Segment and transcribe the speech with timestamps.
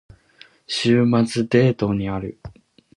[0.65, 2.39] 週末にデートをする。